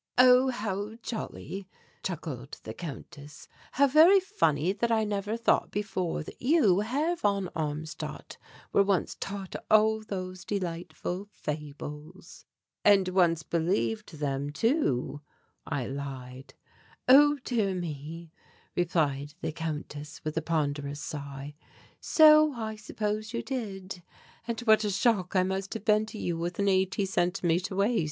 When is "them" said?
14.17-14.49